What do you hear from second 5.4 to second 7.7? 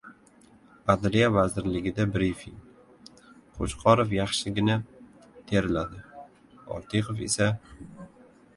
«terladi», Ortiqova esa...